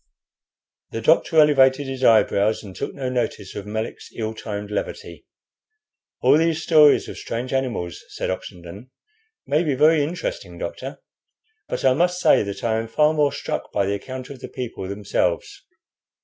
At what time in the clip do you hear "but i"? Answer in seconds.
11.67-11.93